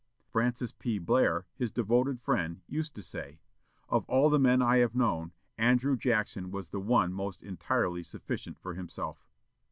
Francis 0.31 0.71
P. 0.71 0.97
Blair, 0.97 1.45
his 1.53 1.71
devoted 1.71 2.19
friend, 2.23 2.61
used 2.67 2.95
to 2.95 3.03
say, 3.03 3.39
"Of 3.87 4.03
all 4.09 4.31
the 4.31 4.39
men 4.39 4.59
I 4.59 4.77
have 4.77 4.95
known, 4.95 5.31
Andrew 5.59 5.95
Jackson 5.95 6.49
was 6.49 6.69
the 6.69 6.79
one 6.81 7.13
most 7.13 7.43
entirely 7.43 8.01
sufficient 8.01 8.57
for 8.57 8.73
himself." 8.73 9.27